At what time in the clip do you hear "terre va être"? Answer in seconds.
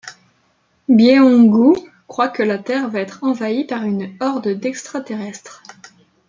2.57-3.23